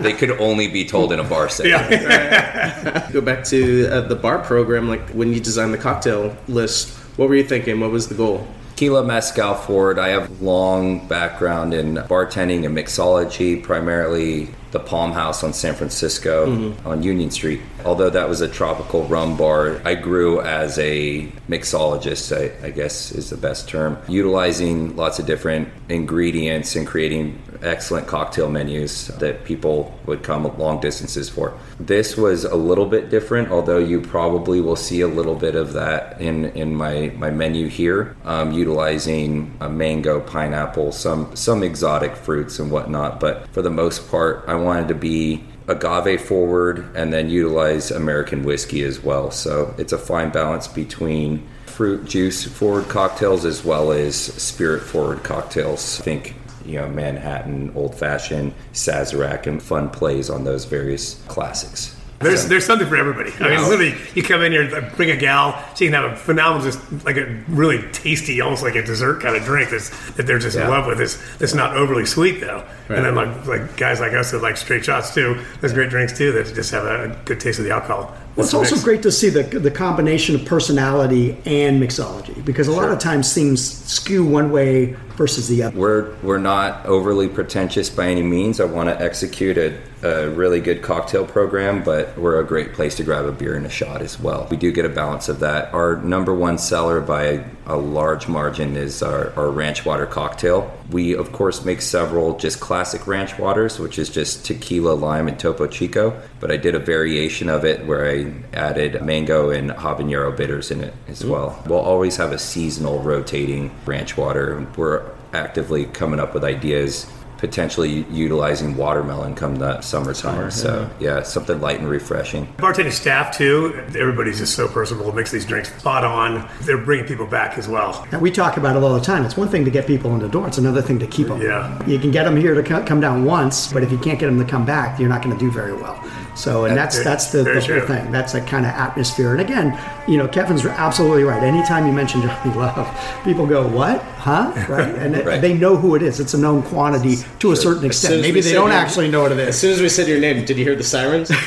they 0.00 0.12
could 0.12 0.32
only 0.32 0.68
be 0.68 0.84
told 0.84 1.12
in 1.12 1.18
a 1.20 1.24
bar 1.24 1.48
setting. 1.48 1.72
yeah. 1.72 3.08
Go 3.12 3.20
back 3.22 3.42
to 3.44 3.88
uh, 3.88 4.00
the 4.02 4.16
bar 4.16 4.40
program, 4.40 4.86
like 4.88 5.08
when 5.10 5.32
you 5.32 5.40
designed 5.40 5.72
the 5.72 5.78
cocktail 5.78 6.36
list, 6.48 6.90
what 7.16 7.28
were 7.30 7.36
you 7.36 7.44
thinking? 7.44 7.80
What 7.80 7.90
was 7.90 8.08
the 8.08 8.14
goal? 8.14 8.46
Tequila 8.70 9.02
Mezcal 9.04 9.54
Ford. 9.54 9.98
I 9.98 10.08
have 10.08 10.42
long 10.42 11.06
background 11.08 11.72
in 11.72 11.94
bartending 11.94 12.66
and 12.66 12.76
mixology, 12.76 13.62
primarily 13.62 14.48
the 14.76 14.84
Palm 14.84 15.12
House 15.12 15.42
on 15.42 15.52
San 15.54 15.74
Francisco 15.74 16.74
on 16.84 17.02
Union 17.02 17.30
Street. 17.30 17.60
Although 17.84 18.10
that 18.10 18.28
was 18.28 18.40
a 18.40 18.48
tropical 18.48 19.04
rum 19.04 19.36
bar, 19.36 19.80
I 19.84 19.94
grew 19.94 20.40
as 20.42 20.78
a 20.78 21.28
mixologist, 21.48 22.36
I, 22.36 22.66
I 22.66 22.70
guess 22.70 23.12
is 23.12 23.30
the 23.30 23.36
best 23.36 23.68
term, 23.68 23.96
utilizing 24.08 24.96
lots 24.96 25.18
of 25.18 25.26
different 25.26 25.68
ingredients 25.88 26.76
and 26.76 26.86
creating 26.86 27.40
excellent 27.62 28.06
cocktail 28.06 28.50
menus 28.50 29.08
that 29.18 29.44
people 29.44 29.98
would 30.04 30.22
come 30.22 30.44
long 30.58 30.80
distances 30.80 31.28
for. 31.28 31.58
This 31.80 32.16
was 32.16 32.44
a 32.44 32.56
little 32.56 32.86
bit 32.86 33.08
different, 33.08 33.50
although 33.50 33.78
you 33.78 34.00
probably 34.00 34.60
will 34.60 34.76
see 34.76 35.00
a 35.00 35.08
little 35.08 35.34
bit 35.34 35.54
of 35.54 35.72
that 35.72 36.20
in, 36.20 36.46
in 36.56 36.74
my, 36.74 37.12
my 37.16 37.30
menu 37.30 37.68
here, 37.68 38.16
um, 38.24 38.52
utilizing 38.52 39.56
a 39.60 39.68
mango, 39.68 40.20
pineapple, 40.20 40.92
some 40.92 41.34
some 41.34 41.62
exotic 41.62 42.14
fruits 42.16 42.58
and 42.58 42.70
whatnot. 42.70 43.20
But 43.20 43.48
for 43.48 43.62
the 43.62 43.70
most 43.70 44.10
part, 44.10 44.44
I 44.46 44.54
wanted 44.66 44.88
to 44.88 44.94
be 44.94 45.42
agave 45.68 46.20
forward 46.20 46.94
and 46.94 47.12
then 47.12 47.30
utilize 47.30 47.90
American 47.90 48.44
whiskey 48.44 48.82
as 48.82 49.00
well. 49.00 49.30
So 49.30 49.74
it's 49.78 49.92
a 49.92 49.98
fine 49.98 50.30
balance 50.30 50.68
between 50.68 51.46
fruit 51.66 52.04
juice 52.04 52.44
forward 52.44 52.88
cocktails 52.88 53.44
as 53.44 53.64
well 53.64 53.92
as 53.92 54.16
spirit 54.16 54.82
forward 54.82 55.22
cocktails. 55.22 56.00
I 56.00 56.04
think 56.04 56.34
you 56.64 56.80
know 56.80 56.88
Manhattan, 56.88 57.72
Old 57.74 57.94
Fashioned, 57.94 58.54
Sazerac, 58.72 59.46
and 59.46 59.62
fun 59.62 59.90
plays 59.90 60.30
on 60.30 60.44
those 60.44 60.64
various 60.64 61.22
classics. 61.28 61.96
There's 62.28 62.42
So- 62.42 62.48
there's 62.48 62.64
something 62.66 62.88
for 62.88 62.96
everybody. 62.96 63.32
I 63.40 63.48
mean, 63.48 63.68
literally, 63.68 63.94
you 64.14 64.22
come 64.22 64.42
in 64.42 64.52
here, 64.52 64.68
uh, 64.74 64.96
bring 64.96 65.10
a 65.10 65.16
gal, 65.16 65.62
she 65.76 65.84
can 65.86 65.94
have 65.94 66.12
a 66.12 66.16
phenomenal, 66.16 66.64
just 66.64 66.78
like 67.04 67.16
a 67.16 67.26
really 67.48 67.82
tasty, 67.92 68.40
almost 68.40 68.62
like 68.62 68.74
a 68.74 68.82
dessert 68.82 69.20
kind 69.22 69.36
of 69.36 69.44
drink 69.44 69.70
that's, 69.70 69.90
that 70.12 70.26
they're 70.26 70.38
just 70.38 70.56
in 70.56 70.68
love 70.70 70.86
with. 70.86 71.00
It's 71.00 71.18
that's 71.38 71.54
not 71.54 71.76
overly 71.76 72.06
sweet 72.06 72.40
though. 72.40 72.64
And 72.88 73.04
then 73.04 73.14
like 73.14 73.46
like 73.46 73.76
guys 73.76 74.00
like 74.00 74.12
us 74.12 74.30
that 74.30 74.42
like 74.42 74.56
straight 74.56 74.84
shots 74.84 75.12
too. 75.14 75.38
There's 75.60 75.72
great 75.72 75.90
drinks 75.90 76.16
too 76.16 76.32
that 76.32 76.54
just 76.54 76.70
have 76.70 76.84
a, 76.84 77.18
good 77.24 77.40
taste 77.40 77.58
of 77.58 77.64
the 77.64 77.72
alcohol. 77.72 78.14
It's 78.36 78.54
also 78.54 78.76
great 78.82 79.02
to 79.02 79.12
see 79.12 79.30
the 79.30 79.42
the 79.42 79.70
combination 79.70 80.34
of 80.34 80.44
personality 80.44 81.36
and 81.46 81.82
mixology 81.82 82.44
because 82.44 82.68
a 82.68 82.72
lot 82.72 82.90
of 82.90 82.98
times 82.98 83.32
things 83.32 83.62
skew 83.86 84.24
one 84.24 84.50
way 84.50 84.96
versus 85.16 85.48
the 85.48 85.62
other. 85.62 85.76
We're 85.76 86.14
we're 86.22 86.38
not 86.38 86.84
overly 86.86 87.28
pretentious 87.28 87.88
by 87.90 88.08
any 88.08 88.22
means. 88.22 88.60
I 88.60 88.64
want 88.64 88.88
to 88.88 89.00
execute 89.00 89.56
a, 89.56 89.78
a 90.02 90.30
really 90.30 90.60
good 90.60 90.82
cocktail 90.82 91.26
program, 91.26 91.82
but 91.82 92.16
we're 92.18 92.38
a 92.38 92.44
great 92.44 92.74
place 92.74 92.94
to 92.96 93.04
grab 93.04 93.24
a 93.24 93.32
beer 93.32 93.56
and 93.56 93.66
a 93.66 93.70
shot 93.70 94.02
as 94.02 94.20
well. 94.20 94.46
We 94.50 94.56
do 94.56 94.70
get 94.70 94.84
a 94.84 94.90
balance 94.90 95.28
of 95.28 95.40
that. 95.40 95.72
Our 95.72 95.96
number 95.96 96.34
one 96.34 96.58
seller 96.58 97.00
by 97.00 97.44
a 97.66 97.76
large 97.76 98.28
margin 98.28 98.76
is 98.76 99.02
our, 99.02 99.32
our 99.36 99.50
ranch 99.50 99.84
water 99.84 100.06
cocktail. 100.06 100.72
We, 100.90 101.16
of 101.16 101.32
course, 101.32 101.64
make 101.64 101.82
several 101.82 102.38
just 102.38 102.60
classic 102.60 103.06
ranch 103.06 103.38
waters, 103.38 103.78
which 103.78 103.98
is 103.98 104.08
just 104.08 104.44
tequila, 104.44 104.92
lime, 104.92 105.26
and 105.26 105.38
Topo 105.38 105.66
Chico. 105.66 106.20
But 106.38 106.52
I 106.52 106.58
did 106.58 106.74
a 106.74 106.78
variation 106.78 107.48
of 107.48 107.64
it 107.64 107.86
where 107.86 108.08
I 108.08 108.25
added 108.52 109.02
mango 109.02 109.50
and 109.50 109.70
habanero 109.70 110.36
bitters 110.36 110.70
in 110.70 110.82
it 110.82 110.94
as 111.08 111.20
mm-hmm. 111.20 111.30
well. 111.30 111.62
We'll 111.66 111.78
always 111.78 112.16
have 112.16 112.32
a 112.32 112.38
seasonal 112.38 113.00
rotating 113.00 113.70
ranch 113.84 114.16
water. 114.16 114.66
We're 114.76 115.10
actively 115.32 115.86
coming 115.86 116.20
up 116.20 116.34
with 116.34 116.44
ideas 116.44 117.06
potentially 117.38 118.04
utilizing 118.10 118.76
watermelon 118.76 119.34
come 119.34 119.56
the 119.56 119.80
summertime. 119.80 120.50
so 120.50 120.88
yeah, 121.00 121.22
something 121.22 121.60
light 121.60 121.78
and 121.78 121.88
refreshing. 121.88 122.46
Bartending 122.56 122.92
staff 122.92 123.36
too. 123.36 123.74
Everybody's 123.98 124.38
just 124.38 124.54
so 124.54 124.66
personable. 124.68 125.12
Makes 125.12 125.30
these 125.32 125.44
drinks 125.46 125.74
spot 125.76 126.04
on. 126.04 126.48
They're 126.62 126.78
bringing 126.78 127.06
people 127.06 127.26
back 127.26 127.58
as 127.58 127.68
well. 127.68 128.06
And 128.12 128.20
we 128.22 128.30
talk 128.30 128.56
about 128.56 128.76
it 128.76 128.82
all 128.82 128.94
the 128.94 129.00
time. 129.04 129.24
It's 129.24 129.36
one 129.36 129.48
thing 129.48 129.64
to 129.64 129.70
get 129.70 129.86
people 129.86 130.12
in 130.14 130.20
the 130.20 130.28
door. 130.28 130.46
It's 130.46 130.58
another 130.58 130.82
thing 130.82 130.98
to 130.98 131.06
keep 131.06 131.28
them. 131.28 131.40
Yeah. 131.42 131.84
You 131.86 131.98
can 131.98 132.10
get 132.10 132.24
them 132.24 132.36
here 132.36 132.54
to 132.54 132.62
come 132.84 133.00
down 133.00 133.24
once, 133.24 133.72
but 133.72 133.82
if 133.82 133.92
you 133.92 133.98
can't 133.98 134.18
get 134.18 134.26
them 134.26 134.38
to 134.38 134.44
come 134.44 134.64
back, 134.64 134.98
you're 134.98 135.08
not 135.08 135.22
going 135.22 135.36
to 135.36 135.40
do 135.44 135.50
very 135.50 135.72
well. 135.74 136.02
So, 136.34 136.66
and 136.66 136.76
that's 136.76 136.96
Very- 136.96 137.04
that's 137.04 137.32
the, 137.32 137.42
the 137.44 137.60
whole 137.60 137.86
thing. 137.86 138.12
That's 138.12 138.34
a 138.34 138.42
kind 138.42 138.66
of 138.66 138.72
atmosphere. 138.72 139.32
And 139.32 139.40
again, 139.40 139.78
you 140.06 140.18
know, 140.18 140.28
Kevin's 140.28 140.66
absolutely 140.66 141.24
right. 141.24 141.42
Anytime 141.42 141.86
you 141.86 141.92
mention 141.94 142.20
Johnny 142.20 142.54
Love, 142.56 143.22
people 143.24 143.46
go, 143.46 143.66
"What? 143.66 144.02
Huh?" 144.02 144.52
Right? 144.68 144.94
And 144.96 145.16
Right. 145.26 145.40
they 145.40 145.54
know 145.54 145.76
who 145.76 145.94
it 145.94 146.02
is. 146.02 146.20
It's 146.20 146.34
a 146.34 146.38
known 146.38 146.62
quantity 146.62 147.16
to 147.40 147.52
a 147.52 147.56
certain 147.56 147.84
extent. 147.84 148.22
Maybe 148.22 148.40
they 148.40 148.52
don't 148.52 148.70
your- 148.70 148.78
actually 148.78 149.08
know 149.08 149.22
what 149.22 149.32
it 149.32 149.38
As 149.38 149.58
soon 149.58 149.72
as 149.72 149.80
we 149.80 149.88
said 149.88 150.08
your 150.08 150.18
name, 150.20 150.44
did 150.44 150.56
you 150.56 150.64
hear 150.64 150.76
the 150.76 150.84
sirens? 150.84 151.30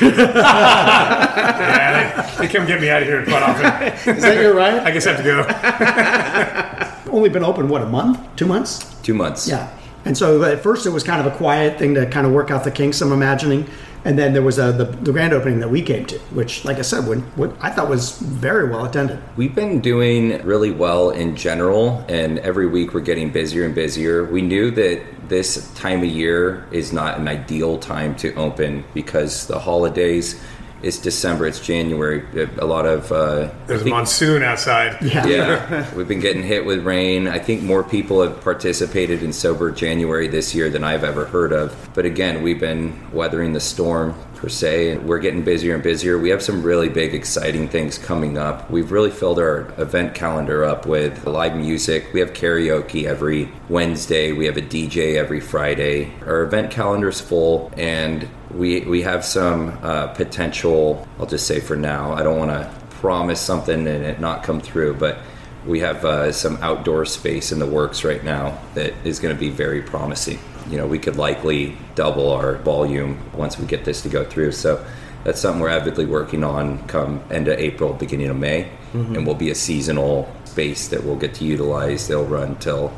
Yeah, 1.60 2.34
they, 2.38 2.46
they 2.46 2.52
come 2.52 2.66
get 2.66 2.80
me 2.80 2.88
out 2.90 3.02
of 3.02 3.08
here 3.08 3.24
quite 3.24 3.42
often. 3.42 3.66
Is 4.16 4.22
that 4.22 4.40
your 4.40 4.54
right? 4.54 4.80
I 4.80 4.90
guess 4.90 5.06
I 5.06 5.12
have 5.12 5.22
to 5.22 7.04
go. 7.06 7.12
Only 7.16 7.28
been 7.28 7.44
open 7.44 7.68
what 7.68 7.82
a 7.82 7.86
month, 7.86 8.18
two 8.36 8.46
months. 8.46 8.94
Two 9.02 9.14
months. 9.14 9.46
Yeah. 9.48 9.70
And 10.04 10.16
so 10.16 10.42
at 10.44 10.62
first 10.62 10.86
it 10.86 10.90
was 10.90 11.02
kind 11.02 11.24
of 11.24 11.32
a 11.32 11.36
quiet 11.36 11.78
thing 11.78 11.94
to 11.94 12.06
kind 12.06 12.26
of 12.26 12.32
work 12.32 12.50
out 12.50 12.64
the 12.64 12.70
kinks, 12.70 13.00
I'm 13.00 13.12
imagining. 13.12 13.68
And 14.04 14.18
then 14.18 14.32
there 14.32 14.42
was 14.42 14.58
a, 14.58 14.72
the, 14.72 14.84
the 14.84 15.12
grand 15.12 15.34
opening 15.34 15.60
that 15.60 15.68
we 15.68 15.82
came 15.82 16.06
to, 16.06 16.18
which, 16.30 16.64
like 16.64 16.78
I 16.78 16.82
said, 16.82 17.06
when, 17.06 17.20
what 17.36 17.52
I 17.60 17.68
thought 17.70 17.90
was 17.90 18.18
very 18.18 18.66
well 18.70 18.86
attended. 18.86 19.18
We've 19.36 19.54
been 19.54 19.80
doing 19.80 20.42
really 20.42 20.70
well 20.70 21.10
in 21.10 21.36
general, 21.36 22.02
and 22.08 22.38
every 22.38 22.66
week 22.66 22.94
we're 22.94 23.00
getting 23.00 23.30
busier 23.30 23.66
and 23.66 23.74
busier. 23.74 24.24
We 24.24 24.40
knew 24.40 24.70
that 24.70 25.02
this 25.30 25.72
time 25.74 26.00
of 26.00 26.06
year 26.10 26.66
is 26.72 26.92
not 26.92 27.18
an 27.18 27.28
ideal 27.28 27.78
time 27.78 28.14
to 28.16 28.34
open 28.34 28.84
because 28.92 29.46
the 29.46 29.58
holidays. 29.58 30.38
It's 30.82 30.96
December. 30.98 31.46
It's 31.46 31.60
January. 31.60 32.24
A 32.58 32.64
lot 32.64 32.86
of 32.86 33.12
uh, 33.12 33.50
There's 33.66 33.80
I 33.80 33.82
a 33.82 33.84
think- 33.84 33.90
monsoon 33.96 34.42
outside. 34.42 34.96
Yeah. 35.02 35.26
yeah, 35.26 35.94
we've 35.94 36.08
been 36.08 36.20
getting 36.20 36.42
hit 36.42 36.64
with 36.64 36.84
rain. 36.86 37.28
I 37.28 37.38
think 37.38 37.62
more 37.62 37.84
people 37.84 38.22
have 38.22 38.40
participated 38.40 39.22
in 39.22 39.32
Sober 39.34 39.70
January 39.70 40.26
this 40.26 40.54
year 40.54 40.70
than 40.70 40.82
I've 40.82 41.04
ever 41.04 41.26
heard 41.26 41.52
of. 41.52 41.90
But 41.94 42.06
again, 42.06 42.42
we've 42.42 42.58
been 42.58 42.98
weathering 43.12 43.52
the 43.52 43.60
storm 43.60 44.14
per 44.40 44.48
se, 44.48 44.96
we're 44.96 45.18
getting 45.18 45.42
busier 45.42 45.74
and 45.74 45.82
busier. 45.82 46.18
We 46.18 46.30
have 46.30 46.42
some 46.42 46.62
really 46.62 46.88
big, 46.88 47.14
exciting 47.14 47.68
things 47.68 47.98
coming 47.98 48.38
up. 48.38 48.70
We've 48.70 48.90
really 48.90 49.10
filled 49.10 49.38
our 49.38 49.70
event 49.76 50.14
calendar 50.14 50.64
up 50.64 50.86
with 50.86 51.26
live 51.26 51.54
music. 51.54 52.06
We 52.14 52.20
have 52.20 52.32
karaoke 52.32 53.04
every 53.04 53.52
Wednesday. 53.68 54.32
We 54.32 54.46
have 54.46 54.56
a 54.56 54.62
DJ 54.62 55.16
every 55.16 55.40
Friday. 55.40 56.10
Our 56.24 56.42
event 56.42 56.70
calendar's 56.70 57.20
full, 57.20 57.70
and 57.76 58.26
we 58.50 58.80
we 58.80 59.02
have 59.02 59.26
some 59.26 59.78
uh, 59.82 60.06
potential. 60.08 61.06
I'll 61.18 61.26
just 61.26 61.46
say 61.46 61.60
for 61.60 61.76
now, 61.76 62.12
I 62.14 62.22
don't 62.22 62.38
want 62.38 62.50
to 62.50 62.70
promise 62.92 63.42
something 63.42 63.86
and 63.86 64.04
it 64.04 64.20
not 64.20 64.42
come 64.42 64.60
through, 64.60 64.94
but 64.94 65.18
we 65.66 65.80
have 65.80 66.02
uh, 66.06 66.32
some 66.32 66.56
outdoor 66.62 67.04
space 67.04 67.52
in 67.52 67.58
the 67.58 67.66
works 67.66 68.04
right 68.04 68.24
now 68.24 68.58
that 68.72 68.94
is 69.04 69.20
going 69.20 69.34
to 69.34 69.38
be 69.38 69.50
very 69.50 69.82
promising. 69.82 70.38
You 70.70 70.78
know, 70.78 70.86
we 70.86 70.98
could 70.98 71.16
likely 71.16 71.76
double 71.94 72.30
our 72.32 72.56
volume 72.56 73.18
once 73.34 73.58
we 73.58 73.66
get 73.66 73.84
this 73.84 74.02
to 74.02 74.08
go 74.08 74.24
through. 74.24 74.52
So 74.52 74.84
that's 75.24 75.40
something 75.40 75.60
we're 75.60 75.68
avidly 75.68 76.06
working 76.06 76.44
on 76.44 76.86
come 76.86 77.22
end 77.30 77.48
of 77.48 77.58
April, 77.58 77.92
beginning 77.92 78.28
of 78.28 78.36
May, 78.36 78.70
mm-hmm. 78.92 79.16
and 79.16 79.26
will 79.26 79.34
be 79.34 79.50
a 79.50 79.54
seasonal 79.54 80.32
space 80.44 80.88
that 80.88 81.04
we'll 81.04 81.16
get 81.16 81.34
to 81.34 81.44
utilize. 81.44 82.08
They'll 82.08 82.24
run 82.24 82.56
till 82.56 82.92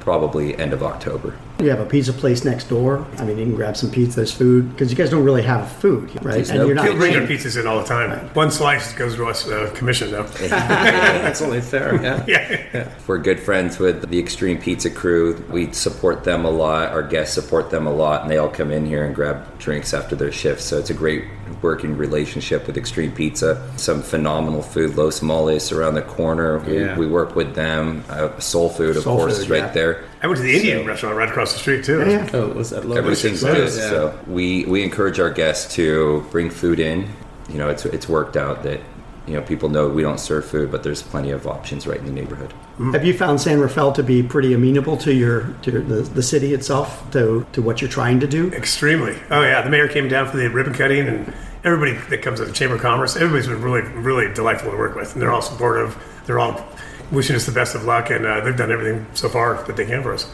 probably 0.00 0.56
end 0.56 0.72
of 0.72 0.82
October. 0.82 1.36
You 1.64 1.70
have 1.70 1.80
a 1.80 1.86
pizza 1.86 2.12
place 2.12 2.44
next 2.44 2.68
door. 2.68 3.06
I 3.16 3.24
mean, 3.24 3.38
you 3.38 3.44
can 3.46 3.54
grab 3.54 3.74
some 3.74 3.90
pizza, 3.90 4.16
there's 4.16 4.32
food, 4.32 4.70
because 4.70 4.90
you 4.90 4.96
guys 4.98 5.08
don't 5.08 5.24
really 5.24 5.42
have 5.42 5.72
food, 5.72 6.10
right? 6.22 6.34
There's 6.34 6.52
no- 6.52 6.66
People 6.68 6.96
bring 6.96 7.12
their 7.12 7.26
chained. 7.26 7.40
pizzas 7.40 7.58
in 7.58 7.66
all 7.66 7.78
the 7.78 7.86
time. 7.86 8.28
One 8.34 8.50
slice 8.50 8.92
goes 8.92 9.16
to 9.16 9.26
us 9.26 9.48
uh, 9.48 9.70
commission 9.74 10.10
though. 10.10 10.24
That's 10.48 11.40
only 11.40 11.62
fair. 11.62 12.02
Yeah. 12.02 12.24
yeah. 12.28 12.88
We're 13.06 13.18
good 13.18 13.40
friends 13.40 13.78
with 13.78 14.08
the 14.10 14.18
Extreme 14.18 14.58
Pizza 14.58 14.90
crew. 14.90 15.42
We 15.50 15.72
support 15.72 16.24
them 16.24 16.44
a 16.44 16.50
lot. 16.50 16.90
Our 16.90 17.02
guests 17.02 17.34
support 17.34 17.70
them 17.70 17.86
a 17.86 17.92
lot, 17.92 18.22
and 18.22 18.30
they 18.30 18.36
all 18.36 18.48
come 18.50 18.70
in 18.70 18.84
here 18.84 19.04
and 19.06 19.14
grab 19.14 19.58
drinks 19.58 19.94
after 19.94 20.14
their 20.14 20.32
shifts. 20.32 20.64
So 20.64 20.78
it's 20.78 20.90
a 20.90 20.94
great 20.94 21.24
working 21.62 21.96
relationship 21.96 22.66
with 22.66 22.76
Extreme 22.76 23.12
Pizza. 23.12 23.68
Some 23.76 24.02
phenomenal 24.02 24.62
food. 24.62 24.96
Los 24.96 25.22
Moles 25.22 25.72
around 25.72 25.94
the 25.94 26.02
corner. 26.02 26.58
We, 26.58 26.80
Yeah. 26.80 26.96
we 26.98 27.06
work 27.06 27.34
with 27.36 27.54
them. 27.54 28.04
Uh, 28.08 28.38
Sol 28.38 28.68
Food, 28.68 28.96
of 28.96 29.02
Sol 29.04 29.16
course, 29.16 29.34
Food, 29.36 29.42
is 29.42 29.50
right 29.50 29.58
yeah. 29.58 29.72
there. 29.72 30.04
I 30.22 30.26
went 30.26 30.38
to 30.38 30.42
the 30.44 30.54
Indian 30.56 30.86
restaurant 30.86 31.16
right 31.16 31.28
across 31.28 31.52
the 31.52 31.58
street 31.58 31.84
too. 31.84 32.00
Yeah, 32.00 32.08
yeah. 32.24 32.30
Oh, 32.32 32.48
was 32.48 32.70
that 32.70 32.84
Lotus? 32.86 32.98
Everything's 33.24 33.42
good. 33.42 33.58
yeah. 33.58 33.88
So 33.90 34.18
we 34.26 34.64
we 34.66 34.82
encourage 34.82 35.20
our 35.20 35.30
guests 35.30 35.74
to 35.74 36.24
bring 36.30 36.50
food 36.50 36.80
in. 36.80 37.08
You 37.50 37.58
know, 37.58 37.68
it's 37.68 37.84
it's 37.84 38.08
worked 38.08 38.36
out 38.36 38.62
that 38.62 38.80
you 39.26 39.34
know 39.34 39.42
people 39.42 39.68
know 39.68 39.88
we 39.88 40.02
don't 40.02 40.20
serve 40.20 40.44
food, 40.44 40.70
but 40.70 40.82
there's 40.82 41.02
plenty 41.02 41.30
of 41.30 41.46
options 41.46 41.86
right 41.86 41.98
in 41.98 42.06
the 42.06 42.12
neighborhood. 42.12 42.52
Have 42.92 43.04
you 43.04 43.16
found 43.16 43.40
San 43.40 43.60
Rafael 43.60 43.92
to 43.92 44.02
be 44.02 44.22
pretty 44.22 44.52
amenable 44.52 44.96
to 44.98 45.14
your 45.14 45.54
to 45.62 45.70
the, 45.70 46.02
the 46.02 46.22
city 46.22 46.52
itself, 46.52 47.10
to, 47.12 47.46
to 47.52 47.62
what 47.62 47.80
you're 47.80 47.90
trying 47.90 48.20
to 48.20 48.26
do? 48.26 48.52
Extremely. 48.52 49.16
Oh 49.30 49.42
yeah, 49.42 49.62
the 49.62 49.70
mayor 49.70 49.88
came 49.88 50.08
down 50.08 50.28
for 50.28 50.36
the 50.36 50.48
ribbon 50.48 50.74
cutting, 50.74 51.06
and 51.08 51.32
everybody 51.64 51.92
that 52.10 52.22
comes 52.22 52.40
to 52.40 52.44
the 52.44 52.52
Chamber 52.52 52.74
of 52.74 52.82
Commerce, 52.82 53.16
everybody's 53.16 53.46
been 53.46 53.62
really, 53.62 53.82
really 53.92 54.32
delightful 54.34 54.70
to 54.70 54.76
work 54.76 54.94
with, 54.94 55.12
and 55.14 55.22
they're 55.22 55.32
all 55.32 55.42
supportive. 55.42 55.96
They're 56.26 56.38
all 56.38 56.66
wishing 57.10 57.36
us 57.36 57.46
the 57.46 57.52
best 57.52 57.74
of 57.74 57.84
luck, 57.84 58.10
and 58.10 58.26
uh, 58.26 58.40
they've 58.40 58.56
done 58.56 58.72
everything 58.72 59.06
so 59.14 59.28
far 59.28 59.62
that 59.62 59.76
they 59.76 59.86
can 59.86 60.02
for 60.02 60.12
us. 60.14 60.30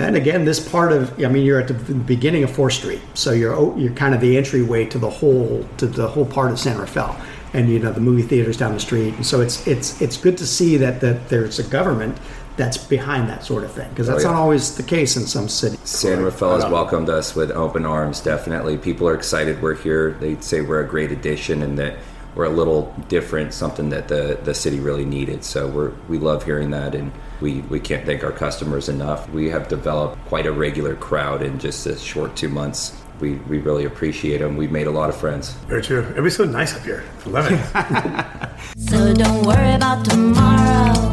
And 0.00 0.16
again, 0.16 0.44
this 0.44 0.60
part 0.66 0.92
of 0.92 1.22
I 1.22 1.28
mean, 1.28 1.44
you're 1.44 1.60
at 1.60 1.68
the 1.68 1.74
beginning 1.94 2.42
of 2.44 2.50
Fourth 2.50 2.74
Street, 2.74 3.00
so 3.14 3.32
you're 3.32 3.54
oh, 3.54 3.76
you're 3.76 3.92
kind 3.92 4.14
of 4.14 4.20
the 4.20 4.36
entryway 4.36 4.86
to 4.86 4.98
the 4.98 5.10
whole 5.10 5.66
to 5.78 5.86
the 5.86 6.08
whole 6.08 6.26
part 6.26 6.50
of 6.50 6.58
San 6.58 6.78
Rafael, 6.78 7.16
and 7.52 7.68
you 7.68 7.78
know 7.78 7.92
the 7.92 8.00
movie 8.00 8.22
theaters 8.22 8.56
down 8.56 8.72
the 8.72 8.80
street, 8.80 9.14
and 9.14 9.26
so 9.26 9.40
it's 9.40 9.66
it's 9.66 10.00
it's 10.00 10.16
good 10.16 10.38
to 10.38 10.46
see 10.46 10.76
that 10.78 11.00
that 11.00 11.28
there's 11.28 11.58
a 11.58 11.64
government 11.64 12.16
that's 12.56 12.76
behind 12.76 13.28
that 13.28 13.44
sort 13.44 13.64
of 13.64 13.72
thing 13.72 13.88
because 13.90 14.06
that's 14.06 14.24
Oh, 14.24 14.28
yeah. 14.28 14.34
not 14.34 14.40
always 14.40 14.76
the 14.76 14.82
case 14.82 15.16
in 15.16 15.26
some 15.26 15.48
cities. 15.48 15.78
San 15.84 16.22
Rafael 16.22 16.56
has 16.56 16.64
uh, 16.64 16.68
welcomed 16.70 17.08
us 17.08 17.34
with 17.34 17.50
open 17.52 17.86
arms. 17.86 18.20
Definitely, 18.20 18.76
people 18.78 19.08
are 19.08 19.14
excited 19.14 19.62
we're 19.62 19.74
here. 19.74 20.12
They 20.20 20.36
say 20.40 20.60
we're 20.60 20.80
a 20.82 20.86
great 20.88 21.10
addition 21.12 21.62
and 21.62 21.78
that 21.78 21.96
we're 22.34 22.44
a 22.44 22.50
little 22.50 22.94
different, 23.08 23.52
something 23.52 23.90
that 23.90 24.08
the 24.08 24.38
the 24.44 24.54
city 24.54 24.80
really 24.80 25.04
needed. 25.04 25.44
So 25.44 25.66
we're 25.68 25.92
we 26.08 26.18
love 26.18 26.44
hearing 26.44 26.70
that, 26.70 26.94
and 26.94 27.12
we 27.40 27.60
we 27.62 27.80
can't 27.80 28.06
thank 28.06 28.22
our 28.24 28.32
customers 28.32 28.88
enough. 28.88 29.28
We 29.30 29.48
have 29.50 29.68
developed 29.68 30.24
quite 30.26 30.46
a 30.46 30.52
regular 30.52 30.96
crowd 30.96 31.42
in 31.42 31.58
just 31.58 31.86
a 31.86 31.98
short 31.98 32.36
two 32.36 32.48
months. 32.48 32.96
We, 33.20 33.34
we 33.34 33.58
really 33.58 33.84
appreciate 33.84 34.38
them. 34.38 34.56
We've 34.56 34.70
made 34.72 34.86
a 34.86 34.90
lot 34.90 35.10
of 35.10 35.16
friends. 35.16 35.52
Very 35.68 35.82
true. 35.82 35.98
Everybody's 36.00 36.36
so 36.36 36.44
nice 36.44 36.74
up 36.74 36.82
here. 36.84 37.04
I 37.26 37.28
love 37.28 37.46
it. 37.50 38.50
So 38.88 39.12
don't 39.14 39.44
worry 39.46 39.74
about 39.74 40.04
tomorrow. 40.04 41.12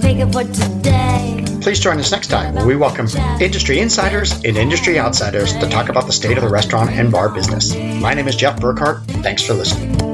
Take 0.00 0.18
it 0.18 0.32
for 0.32 0.44
today. 0.44 1.44
Please 1.60 1.80
join 1.80 1.98
us 1.98 2.12
next 2.12 2.28
time 2.28 2.54
where 2.54 2.66
we 2.66 2.76
welcome 2.76 3.06
industry 3.40 3.78
insiders 3.78 4.32
and 4.32 4.56
industry 4.56 4.98
outsiders 4.98 5.52
to 5.54 5.68
talk 5.68 5.88
about 5.88 6.06
the 6.06 6.12
state 6.12 6.36
of 6.36 6.44
the 6.44 6.50
restaurant 6.50 6.90
and 6.90 7.10
bar 7.10 7.28
business. 7.28 7.74
My 7.74 8.14
name 8.14 8.28
is 8.28 8.36
Jeff 8.36 8.60
Burkhart. 8.60 9.04
Thanks 9.22 9.42
for 9.42 9.54
listening. 9.54 10.13